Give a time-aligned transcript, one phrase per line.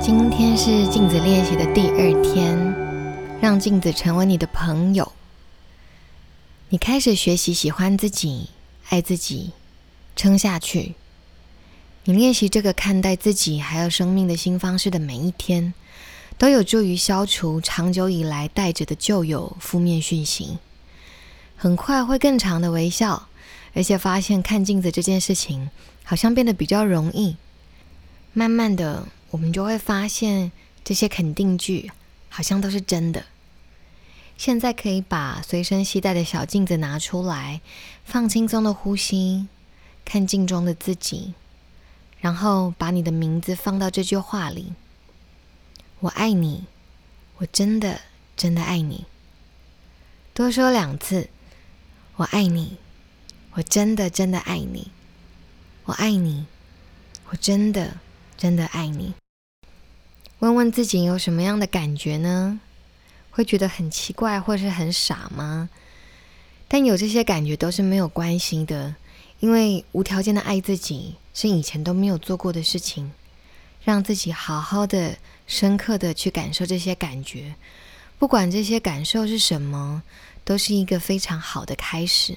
[0.00, 2.58] 今天是镜子练习的第二天，
[3.40, 5.12] 让镜子成为你的朋友。
[6.68, 8.50] 你开始学习喜欢自己、
[8.88, 9.52] 爱自己、
[10.16, 10.96] 撑下去。
[12.04, 15.72] 你练习这个看待自己还有生命的新方式的每一天，
[16.38, 20.58] 都有助于消除长久以来带着的旧有负面讯息。
[21.56, 23.28] 很快会更长的微笑，
[23.74, 25.70] 而且发现看镜子这件事情
[26.04, 27.36] 好像变得比较容易。
[28.32, 29.06] 慢慢的。
[29.32, 30.52] 我们就会发现，
[30.84, 31.90] 这些肯定句
[32.28, 33.24] 好像都是真的。
[34.36, 37.62] 现在可以把随身携带的小镜子拿出来，
[38.04, 39.48] 放轻松的呼吸，
[40.04, 41.32] 看镜中的自己，
[42.20, 44.74] 然后把你的名字放到这句话里
[46.02, 46.64] ：“我爱你，
[47.36, 48.00] 我真的
[48.36, 49.04] 真的爱你。”
[50.34, 51.28] 多说两次
[52.16, 52.76] ：“我爱你，
[53.52, 54.90] 我真的真的爱你。”
[55.86, 56.46] 我爱你，
[57.28, 57.98] 我真的
[58.36, 59.14] 真的爱你。
[60.40, 62.58] 问问自己有什么样的感觉呢？
[63.30, 65.70] 会觉得很奇怪或是很傻吗？
[66.66, 68.96] 但有这些感觉都是没有关系的，
[69.38, 73.12] 因为无条件的爱自己是以前都没有做过的事情。
[73.84, 77.54] 让自己好好的、深刻的去感受这些感觉，
[78.18, 80.02] 不管这些感受是什么，
[80.44, 82.36] 都是一个非常好的开始。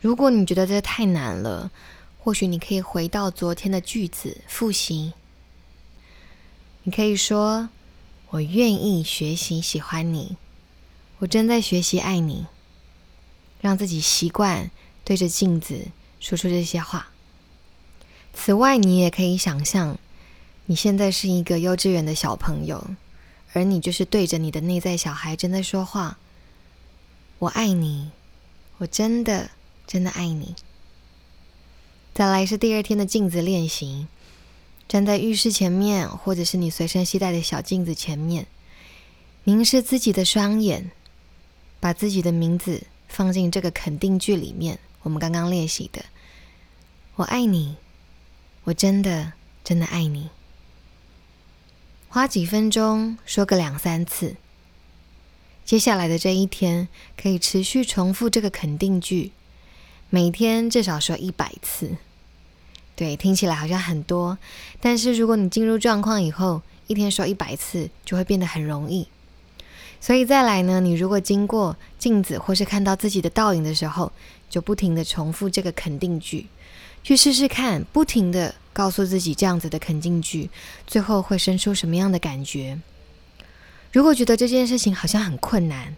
[0.00, 1.70] 如果你觉得这太难了，
[2.18, 5.12] 或许你可以回到昨天的句子复习。
[6.84, 7.68] 你可以说
[8.30, 10.36] ：“我愿意学习喜欢你，
[11.18, 12.46] 我正在学习爱你。”
[13.60, 14.70] 让自己习惯
[15.04, 15.88] 对着镜子
[16.20, 17.08] 说出这些话。
[18.32, 19.98] 此外，你也可以想象，
[20.70, 22.86] 你现在是一个幼稚园的小朋友，
[23.54, 26.18] 而你就是对着你的内在小孩正在说话
[27.40, 28.10] ：“我爱你，
[28.76, 29.48] 我真的
[29.86, 30.54] 真的爱你。”
[32.12, 34.08] 再来是第二天的镜子练习。
[34.86, 38.46] 站在浴室前面，或者是你随身携带的小镜子前面，
[39.44, 40.90] 凝视自己的双眼，
[41.80, 44.78] 把自己的名字放进这个肯定句里面。
[45.02, 46.04] 我们刚刚练习的
[47.16, 47.76] “我爱你，
[48.64, 49.32] 我真的
[49.64, 50.28] 真的爱你”，
[52.10, 54.36] 花几分钟说个两三次。
[55.66, 56.88] 接下来的这一天，
[57.20, 59.32] 可以持续重复这个肯定句，
[60.08, 61.96] 每天至少说一百次。
[62.96, 64.38] 对，听起来好像很多，
[64.80, 69.06] 但是如果你进入状况以后，一天说一百次就会变得很容易。
[70.00, 74.10] 所以再来呢，你如果经过镜子或是看到自己的倒影的时候，
[74.48, 76.46] 就不停的重复这个肯定句，
[77.02, 80.50] 去试试看，不停的告诉自己这样子的肯定句，
[80.86, 82.78] 最后会生出什么样的感觉？
[83.90, 85.96] 如果觉得这件事情好像很困难，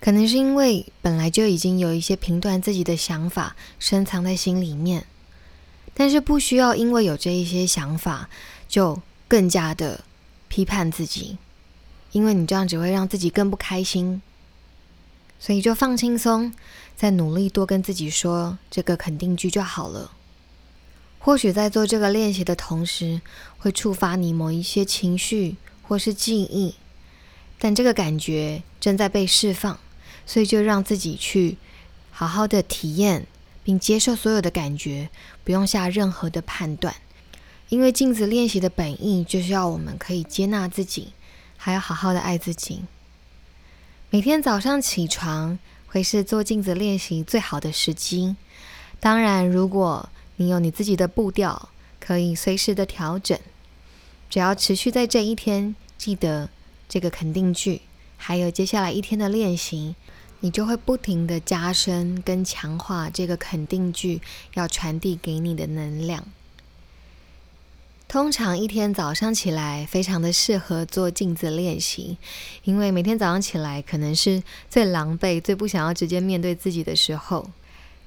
[0.00, 5.06] 可能是因为本来就已经有一些评断自己的想法深藏在心里面。
[5.92, 8.30] 但是不需要因为有这一些想法，
[8.68, 10.04] 就更加的
[10.46, 11.36] 批判自己，
[12.12, 14.22] 因为你这样只会让自己更不开心。
[15.40, 16.54] 所以就放轻松，
[16.94, 20.12] 再努力多跟自己说这个肯定句就好了。
[21.20, 23.20] 或许在做这个练习的同时，
[23.58, 26.74] 会触发你某一些情绪或是记忆，
[27.60, 29.78] 但这个感觉正在被释放，
[30.26, 31.56] 所以就让自己去
[32.10, 33.28] 好好的体验。
[33.62, 35.10] 并接受所有的感觉，
[35.44, 36.94] 不用下任何的判断，
[37.68, 41.12] 因为镜子练习的本意就是要我们可以接纳自己，
[41.58, 42.80] 还要好好的爱自己。
[44.08, 48.34] 每天早上起床会是做镜子练习最好的时机。
[48.98, 50.08] 当然，如果
[50.40, 51.68] 你有你自己的步调，
[52.00, 53.38] 可以随时的调整。
[54.30, 56.48] 只要持续在这一天记得
[56.88, 57.82] 这个肯定句，
[58.16, 59.96] 还有接下来一天的练习。
[60.42, 64.22] 你就会不停的加深跟强化这个肯定句
[64.54, 66.26] 要传递给你的能量。
[68.08, 72.16] 通常一天早上起来非常的适合做镜子练习，
[72.64, 77.50] 因为每天早上起来可能是最狼狈、最不想要直接面对自己的时候，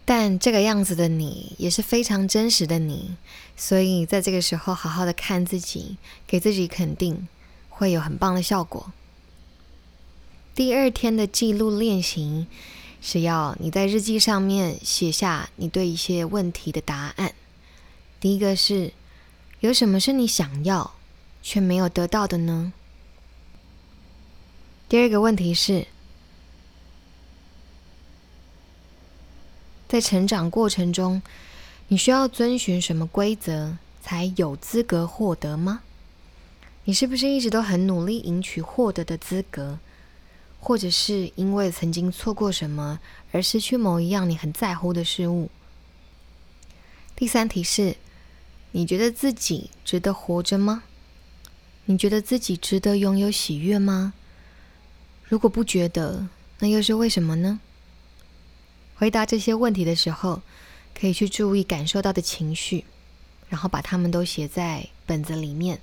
[0.05, 3.15] 但这个样子的你也是非常真实的你，
[3.55, 5.97] 所以在这个时候好好的看自己，
[6.27, 7.27] 给自己肯定，
[7.69, 8.91] 会有很棒的效果。
[10.53, 12.47] 第二天的记录练习
[13.01, 17.33] 是要你在日记上面写下你对一些问题的答案。
[18.19, 18.93] 第一个是
[19.61, 20.93] 有什么是你想要
[21.41, 22.73] 却没有得到的呢？
[24.87, 25.87] 第二个问题是，
[29.93, 31.21] 在成长过程中，
[31.89, 35.83] 你需要遵循什么规则才有资格获得吗？
[36.85, 39.77] 你是不是一直都很努力赢取获得的资格，
[40.59, 42.99] 或者是因为曾经错过什么
[43.31, 45.51] 而失去某一样你很在乎的事物？
[47.15, 47.95] 第三题是：
[48.71, 50.81] 你觉得自己值得活着吗？
[51.85, 54.13] 你觉得自己值得拥有喜悦吗？
[55.25, 57.59] 如果不觉得，那又是为什么呢？
[59.03, 60.41] 回答这些问题的时候，
[60.97, 62.85] 可以去注意感受到的情绪，
[63.49, 65.81] 然后把它们都写在本子里面。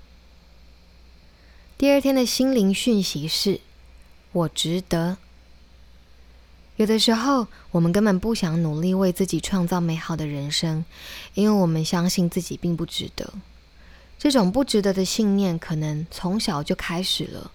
[1.76, 3.60] 第二天的心灵讯息是：
[4.32, 5.18] 我值得。
[6.76, 10.82] 有的时候，我们根本不想努力为自己创造美好的人生，
[11.34, 13.34] 因为我们相信自己并不值得。
[14.18, 17.50] 这种不值得的信念，可能从小就开始了。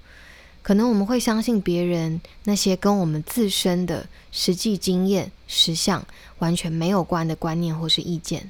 [0.66, 6.04] 可能我们会相信别人那些跟我们自身的实际经验、实相
[6.40, 8.50] 完全没有关的观念或是意见。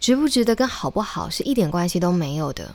[0.00, 2.74] 值不值得跟好不好是一点关系都没有的。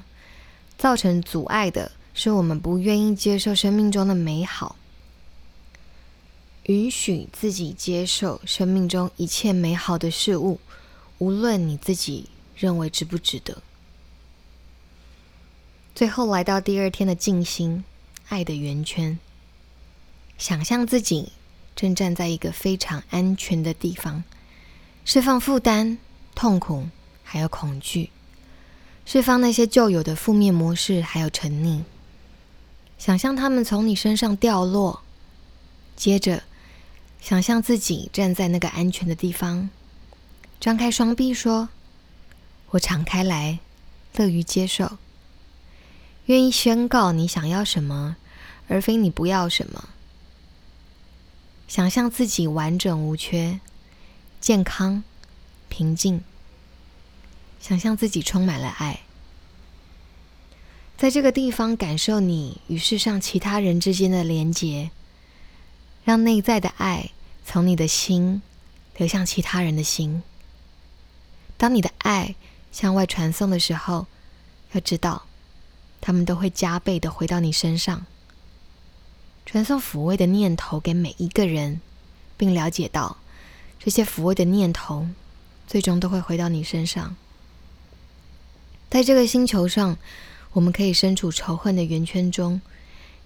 [0.78, 4.78] 造成阻碍的是我们不愿意接受生命中的美好，
[6.64, 10.62] 允许自己接受生命中一切美好的事物，
[11.18, 13.62] 无论你自己认为值不值得。
[15.94, 17.84] 最后来到第二天的静心，
[18.30, 19.18] 爱的圆圈，
[20.38, 21.32] 想象自己
[21.76, 24.24] 正站在一个非常安全的地方，
[25.06, 25.98] 释放负担、
[26.36, 26.88] 痛苦
[27.24, 28.10] 还有恐惧。
[29.06, 31.84] 释放那些旧有的负面模式，还有沉溺。
[32.98, 35.02] 想象他们从你身上掉落，
[35.96, 36.44] 接着
[37.22, 39.70] 想象自己站在那个安全的地方，
[40.60, 41.70] 张开双臂说
[42.72, 43.60] ：“我敞开来，
[44.16, 44.98] 乐于接受，
[46.28, 48.16] 愿意宣告你想要什么，
[48.70, 49.90] 而非你不要什么。”
[51.68, 53.60] 想象自己完整无缺、
[54.40, 55.04] 健康、
[55.68, 56.24] 平静。
[57.60, 59.02] 想象自己充满了爱，
[60.96, 64.92] 在这个地方感受你与世上其他人之间的连结，
[66.06, 67.10] 让内在的爱
[67.46, 68.42] 从你的心
[68.96, 70.24] 流向其他人的心。
[71.58, 72.36] 当你的爱
[72.72, 74.08] 向外传送的时候，
[74.72, 75.27] 要知道，
[76.08, 78.06] 他们都会加倍的回到你身上，
[79.46, 81.82] 传送抚慰的念头给每一个人，
[82.38, 83.18] 并了解到
[83.78, 85.06] 这些抚慰的念头
[85.68, 87.18] 最终都会回到你身上。
[88.90, 89.98] 在这个星球上，
[90.54, 92.62] 我们可以身处仇恨的圆圈中，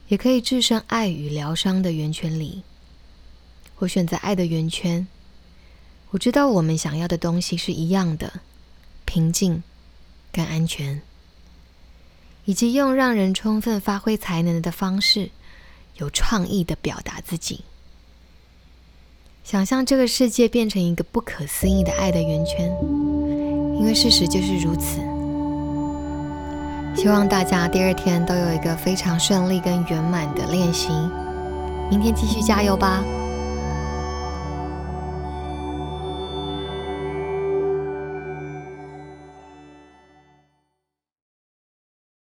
[0.08, 2.64] 也可以置身爱与疗伤的圆圈里。
[3.78, 5.06] 我选择爱的圆圈。
[6.10, 8.42] 我知道我们想要的东西是一样的：
[9.06, 9.62] 平静、
[10.32, 11.04] 跟安全，
[12.52, 15.32] 以及用让人充分发挥才能的方式，
[15.96, 17.62] 有创意的表达自己。
[19.42, 22.70] 想象这个世界变成一个不可思议的爱的圆圈，
[23.80, 25.00] 因为事实就是如此。
[26.94, 30.90] 希望大家第二天都有一个非常顺利跟圆满的练习，
[31.90, 33.02] 明天继续加油吧。